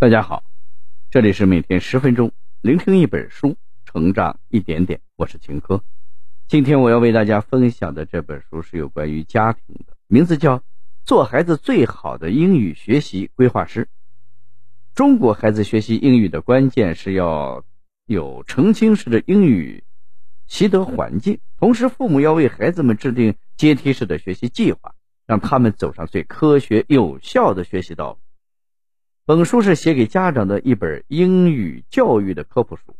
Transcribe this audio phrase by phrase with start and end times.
[0.00, 0.44] 大家好，
[1.10, 5.00] 这里是每天十分钟聆听一本书，成长一点点。
[5.16, 5.82] 我是秦科。
[6.46, 10.58] 今天我要为大家分享的这本书是有关于家庭的，名字叫
[11.04, 13.82] 《做孩子最好的英语学习规划师》。
[14.94, 17.64] 中国孩子学习英语的关键是要
[18.06, 19.82] 有澄清式的英语
[20.46, 24.94] 习得环境，同时父母要为孩子们制定阶梯式的学习计划，
[25.26, 28.18] 让他们走上最科学有效的学习道路。
[29.28, 32.96] 本书是写给家长的一本英语教育的科普书，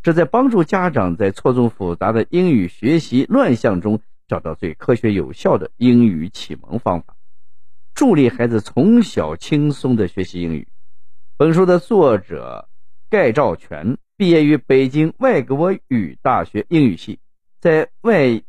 [0.00, 7.16] 旨在帮助家长在错综复杂的英语学习乱象中找到最科学有效的英语启蒙方法，
[7.94, 10.68] 助力孩子从小轻松的学习英语。
[11.36, 12.68] 本书的作者
[13.10, 17.18] 盖兆全毕业于北京外国语大学英语系，
[17.60, 18.40] 在外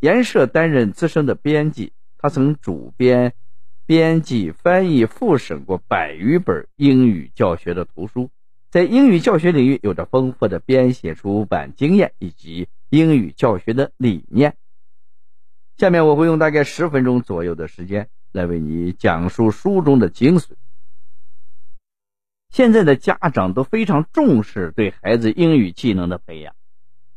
[0.00, 3.32] 研社担任资深的编辑，他曾主编。
[3.86, 8.30] 编辑、翻译、复审过百余本英语教学的图书，
[8.70, 14.56] 在英语教学领域有着丰富的编写、出版经验以及英语教学的理念。
[15.76, 20.52] 下面我会用大概十分钟左右的时间来为你讲述书中的精髓。
[22.48, 26.54] 现在的家长都非常重视对孩子英语技能的培养，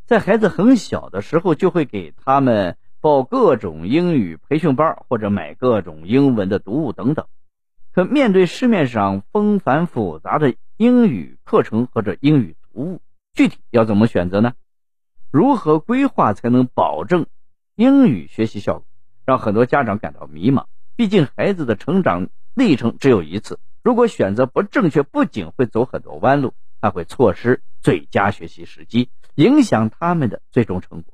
[0.06, 2.75] 在孩子很小的时候就会给他们。
[3.00, 7.28] 报各种英语培训班，或者买各种英文的读物等等。
[7.94, 13.02] 可面对市面上纷繁复杂的英语课程或者英语读物，
[13.34, 14.53] 具体要怎么选择呢？
[15.31, 17.25] 如何规划才能保证
[17.75, 18.86] 英语学习效果？
[19.25, 20.66] 让很多家长感到迷茫。
[20.95, 31.14] 毕竟孩子的成长历程只有一次，如果选择不正确，不仅会走很多弯路，还会错失最佳学习时机，影响他们的最终成果。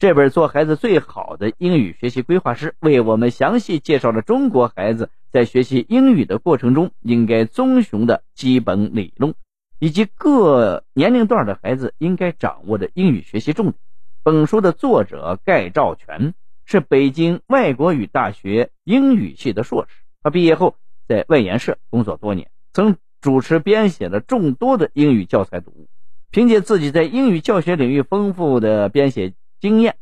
[0.00, 9.34] 这本做孩子最好的英语学习规划师为我们详细介绍了中国孩子在学习英语的过程中应该遵循的基本理论，
[9.78, 13.74] 以及各年龄段的孩子应该掌握的英语学习重点。
[14.22, 16.32] 本书的作者盖兆全
[16.64, 20.76] 是北京外国语大学英语系的硕士，他毕业后
[21.06, 25.88] 在外研社工作多年，曾主持编写了众多的英语教材读物。
[26.30, 29.34] 凭借自己在英语教学领域丰富的编写。
[29.60, 29.96] 经验，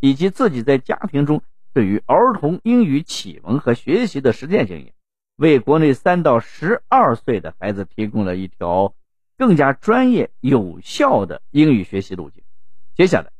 [0.00, 1.42] 以及自己在家庭中
[1.72, 4.92] 对于儿童英语启蒙和学习的实践经验，
[5.36, 8.94] 为国内三到十二岁的孩子提供了一条
[9.38, 12.42] 更加专业有效的英语学习路径。
[12.94, 13.30] 接下来，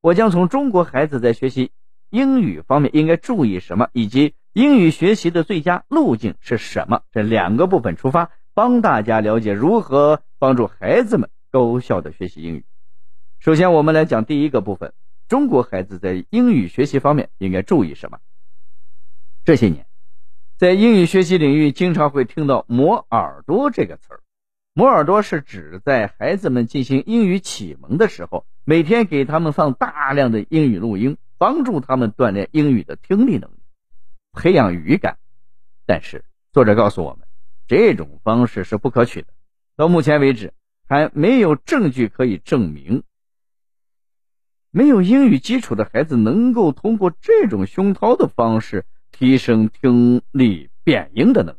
[0.00, 1.72] 我将从中国孩子在学习
[2.10, 12.64] 英语方面应该注意什么，以及英语学习的最佳路径是什么这两个部分出发，帮大家了解如何帮助孩子们高效的学习英语。
[13.40, 14.92] 首先，我们来讲第一个部分：
[15.26, 18.18] 中国孩子在英语学习方面应该注意什么？
[19.46, 19.86] 这些年，
[20.58, 24.20] 在英语学习领域，经常会听到“磨耳朵”这个词儿。
[24.74, 33.62] 磨耳朵是指在孩子们进行英语启蒙的时候，每天给他们放大量的英语录音，帮助他们锻炼英语的听力能力，
[34.34, 35.16] 培养语感。
[35.86, 37.26] 但是，作者告诉我们，
[37.66, 39.28] 这种方式是不可取的。
[39.76, 40.52] 到目前为止，
[40.86, 43.02] 还没有证据可以证明。
[44.72, 51.58] 没有英语基础的孩子能够通过这种熏陶的方式提升听力辨音的能力，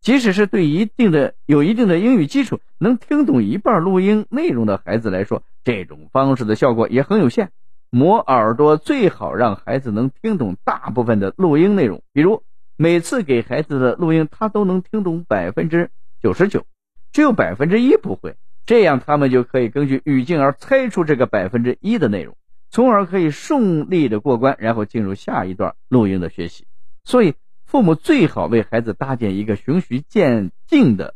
[0.00, 7.50] 即使是对一定的有一定的英语基础能听懂一半录音内容的孩子来说，这种方式的效果也很有限。
[7.88, 12.42] 磨耳朵最好让孩子能听懂大部分的录音内容，比如
[12.76, 15.90] 每次给孩子的录音他都能听懂百分之
[16.20, 16.66] 九十九，
[17.10, 18.36] 只有百分之一不会。
[18.66, 22.34] 这样，他们就可以根据语境而猜出这个百分之一的内容，
[22.70, 26.66] 从而可以顺利的过关，然后进入下一段录音的学习。
[27.04, 27.34] 所以，
[27.66, 31.14] 父母最好为孩子搭建一个循序渐进的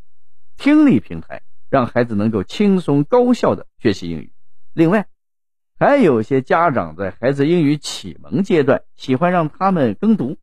[0.57, 4.31] 听力平台，让孩子能够轻松高效的学习英语。
[4.73, 5.07] 另外，
[5.79, 10.37] 还有些家长在孩子英语启蒙阶段喜欢让他们跟读，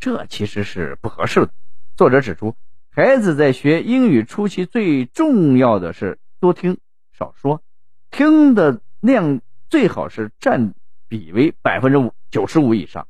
[0.00, 1.50] 这其实是不合适的。
[1.94, 2.54] 作者指出，
[2.88, 6.18] 孩子在学英语初期最重要的是。
[6.40, 6.78] 多听
[7.12, 7.62] 少说，
[8.10, 10.74] 听的量最好是占
[11.08, 13.06] 比为百分之五九十五以上。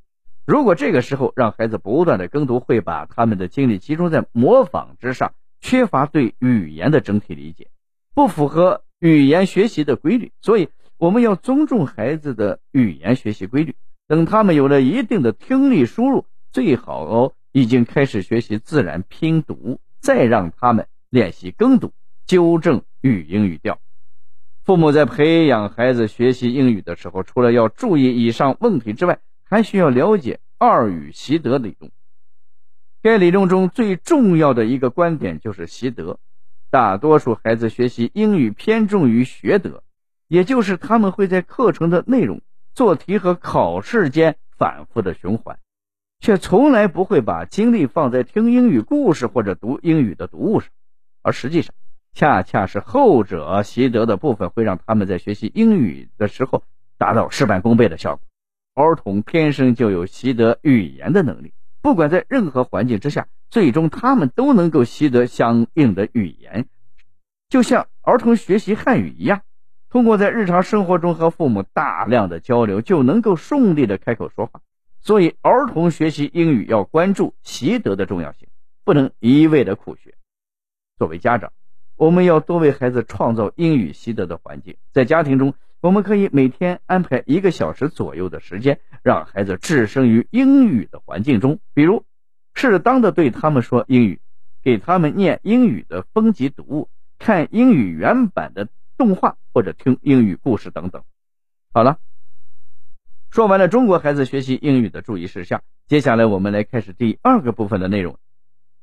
[0.46, 7.68] 如果这个时候让孩子不断的跟读，会把他们的精力集中在模仿之上，缺乏对语言的整体理解，
[8.14, 10.32] 不符合语言学习的规律。
[10.40, 13.74] 所以我们要尊重孩子的语言学习规律。
[14.06, 21.92] 等他们有了一定的听力输入，最好已经开始学习自然拼读，再让他们练习跟读。
[22.26, 23.78] 纠正语音语调。
[24.64, 31.90] 父母在培养孩子学习英语的时候，除了要注意以上问题之外，还需要了解二语习得理论。
[33.00, 36.18] 该理论中最重要的一个观点就是习得。
[36.70, 39.82] 大多数孩子学习英语偏重于学得，
[40.26, 42.42] 也就是他们会在课程的内容、
[42.74, 45.58] 做题和考试间反复的循环，
[46.20, 50.68] 却从来不会把精力放在听英语故事或者读英语的读物上。
[51.22, 51.74] 而实际上，
[52.14, 56.64] 恰恰是后者习得的部分会让他们在学习英语的时候
[56.96, 58.24] 达到事半功倍的效果。
[58.74, 66.66] 儿童天生就有习得语言的能力，不管在任何环境之下，最终他们都能够习得相应的语言，
[67.48, 69.42] 就像儿童学习汉语一样，
[69.90, 74.60] 通过在日常生活中和父母大量的交流，就能够顺利的开口说话。
[75.00, 78.48] 所以，儿童学习英语要关注习得的重要性，
[78.84, 80.14] 不能一味的苦学。
[80.98, 81.52] 作为家长，
[81.98, 85.54] 我们要多为孩子创造英语习得的环境，在家庭中。
[85.80, 92.04] 我们可以每天安排一个小时左右的时间，让孩子置身于英语的环境中，比如
[92.54, 94.20] 适当的对他们说英语，
[94.62, 101.02] 给他们念英语的风级读物，看英语原版的动画或者听英语故事等等。
[101.72, 101.98] 好了，
[103.30, 108.18] 说完了中国孩子学习英语的注意事项，接下来我们来开始第二个部分的内容：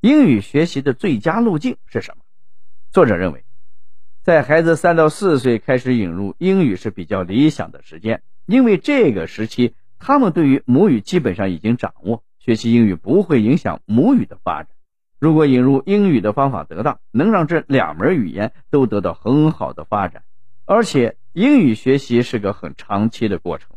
[0.00, 2.22] 英语学习的最佳路径是什么？
[2.90, 3.44] 作者认为。
[4.22, 14.68] 在孩子三到四岁开始引入英语是比较理想的时间，因为这个时期他们对于母语基本上已经掌握，学习英语不会影响母语的发展。
[15.20, 20.24] 如果引入英语的方法得当，能让这两门语言都得到很好的发展。
[20.64, 23.76] 而且英语学习是个很长期的过程，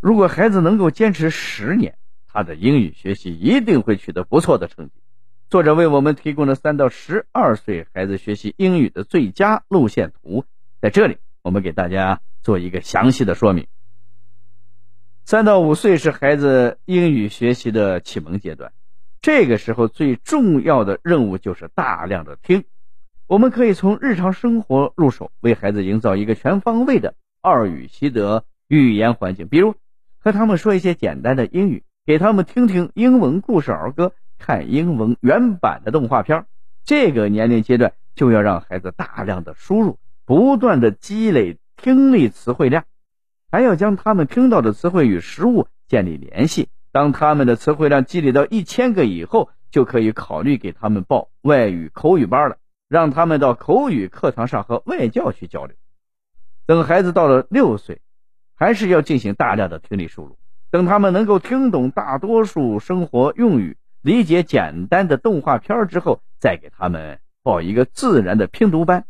[0.00, 4.92] 如果孩子能够坚持十年，他的英语学习一定会取得不错的成绩。
[5.50, 10.44] 作者为我们提供了三到十二岁孩子学习英语的最佳路线图，
[10.82, 13.66] 在这里我们给大家做一个详细的说明。
[15.24, 18.72] 三到五岁是孩子英语学习的启蒙阶段，
[19.22, 22.64] 这个时候最重要的任务就是大量的听。
[23.26, 29.74] 我们可以从日常生活入手，为孩子营造一个全方位的二语习得语言环境，比如
[30.18, 34.12] 和他们说一些简单的英语，给他们听听英文故事儿歌。
[34.38, 36.46] 看英文原版的动画片，
[36.84, 42.84] 这个年龄阶段就要让孩子大量的输入，不断的积累听力词汇量，
[43.50, 46.68] 还要将他们听到的词汇与实物建立联系。
[46.90, 52.56] 当他们的词汇量积累到一千个以后，就可以考虑给他们报外语口语班了，
[52.88, 55.76] 让他们到口语课堂上和外教去交流。
[56.64, 58.00] 等孩子到了六岁，
[58.54, 60.38] 还是要进行大量的听力输入，
[60.70, 63.76] 等他们能够听懂大多数生活用语。
[64.08, 69.04] 理解简单的动画片之后，再给他们报一个自然的拼读班，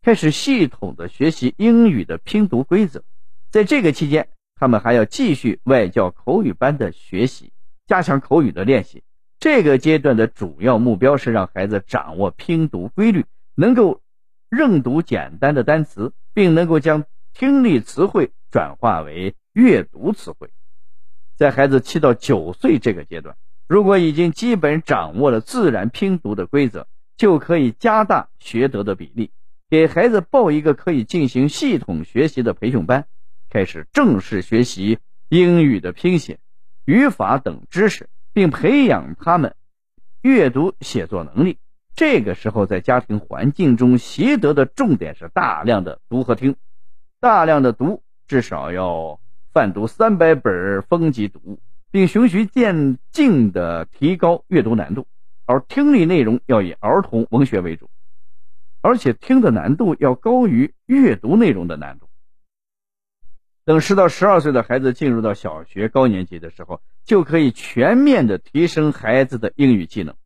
[0.00, 3.04] 开始系统的学习英语的拼读规则。
[3.50, 7.52] 在这个期间，他们还要继续外教口语班的学习，
[7.86, 9.02] 加强口语的练习。
[9.38, 14.00] 这个阶段的主要目标是让孩子掌握拼读规律，能够
[14.48, 17.04] 认读简单的单词，并能够将
[17.34, 20.48] 听力词汇转化为阅读词汇。
[21.36, 23.36] 在孩子七到九岁这个阶段。
[23.72, 26.86] 如果已经基本掌握了自然拼读的规则，
[27.16, 29.30] 就可以加大学得的比例，
[29.70, 33.06] 给孩子报一个可以进行系统学习的培训班，
[33.48, 34.98] 开始正式学习
[35.30, 36.38] 英语的拼写、
[36.84, 39.54] 语法等知识，并培养他们
[40.20, 41.56] 阅读写作能力。
[41.94, 46.56] 这个时候，在家庭环境中习得的重点是大量的读和听，
[47.20, 49.18] 大量的读，至少要
[49.54, 51.58] 泛读三百本风级读物。
[51.92, 55.06] 并循序渐进地提高阅读难度，
[55.44, 57.90] 而听力内容要以儿童文学为主，
[58.80, 62.08] 而且听的难度要高于阅读内容的难度。
[63.64, 70.16] 等十到十二岁的孩子进入到小学高年级的时候，就可以全面的提升孩子的英语技能，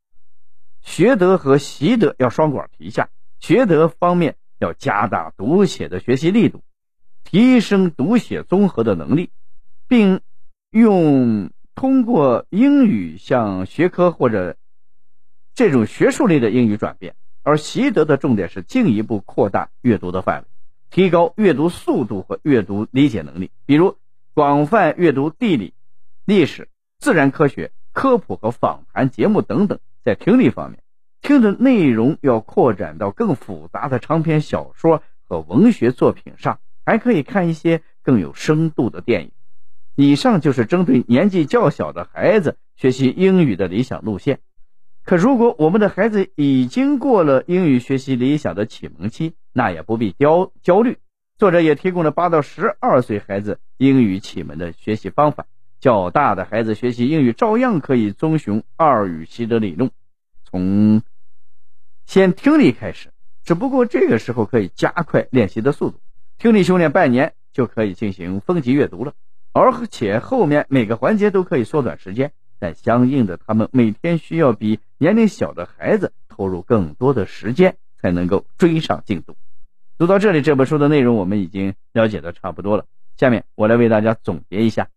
[0.82, 3.10] 学得和习得要双管齐下。
[3.40, 6.62] 学得方面要加大读写的学习力度，
[7.24, 9.30] 提升读写综合的能力，
[9.88, 10.20] 并
[10.70, 11.50] 用。
[11.76, 14.56] 通过英语向学科或者
[15.54, 20.48] 这种学术类的英语转变，而习得的重点是进一步扩大阅读的范围，
[20.90, 23.50] 提高阅读速度和阅读理解能力。
[23.66, 23.98] 比如，
[24.32, 25.74] 广泛阅读地理、
[26.24, 29.78] 历史、自然科学、科普和访谈节目等等。
[30.02, 30.82] 在听力方面，
[31.20, 39.32] 听的内容要扩展到更复杂的长篇小说和文学作品上，还可以看一些更有深度的电影。
[39.96, 44.38] 以上就是针对年纪较小的孩子学习英语的理想路线。
[45.04, 50.98] 可如果我们的孩子已经过了英语学习理想的启蒙期，那也不必焦焦虑。
[51.38, 55.46] 作者也提供了八到十二岁孩子英语启蒙的学习方法。
[55.78, 59.90] 较大的孩子学习英语照样可以遵循二语习得理论，
[60.44, 61.02] 从
[62.06, 63.10] 先听力开始，
[63.44, 66.00] 只不过这个时候可以加快练习的速度。
[66.38, 69.12] 听力修炼半年就可以进行分级阅读了，
[69.58, 72.32] 而且后面每个环节都可以缩短时间。
[72.58, 79.34] 但相应的，他们每天需要比年龄小的孩子投入更多的时间，才能够追上进度。
[79.96, 82.84] 读到这里，这本书的内容我们已经了解的差不多了。
[83.16, 84.88] 下面我来为大家总结一下：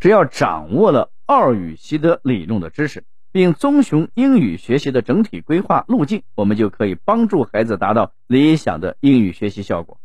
[0.00, 10.00] 只要掌握了二语习得理论的知识，并遵循英语学习的整体规划路径，我们就可以帮助孩子达到理想的英语学习效果。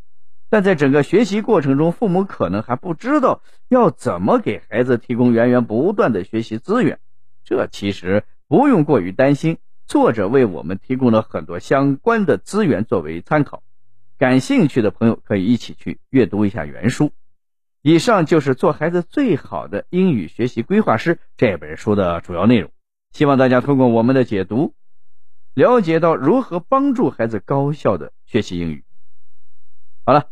[0.51, 6.99] 但在整个学习过程中，父母可能还不知道要怎么给孩子提供源源不断的学习资源。
[7.43, 13.61] 这其实不用过于担心，作者为我们提供了很多相关的资源作为参考。
[14.17, 17.11] 感兴趣的朋友可以一起去阅读一下原书。
[17.83, 22.71] 以上就是《做孩子最好的英语学习规划师》这本书的主要内容。
[23.11, 24.73] 希望大家通过我们的解读，
[25.53, 28.83] 了解到如何帮助孩子高效的学习英语。
[30.03, 30.31] 好了。